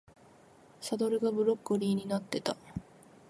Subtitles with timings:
[0.81, 2.57] サドルがブロッコリーになってた